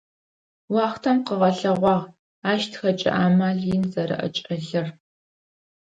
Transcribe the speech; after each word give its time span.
Уахътэм 0.73 1.17
къыгъэлъэгъуагъ 1.25 2.05
ащ 2.51 2.61
тхэкӏэ 2.71 3.11
амал 3.25 3.59
ин 3.75 3.83
зэрэӏэкӏэлъыр. 3.91 4.87